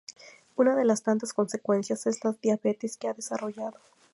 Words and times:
Unas 0.55 0.77
de 0.77 0.83
las 0.85 1.03
tantas 1.03 1.31
consecuencias 1.31 2.07
es 2.07 2.23
la 2.23 2.31
diabetes 2.41 2.97
que 2.97 3.07
ha 3.07 3.13
desarrollado. 3.13 3.77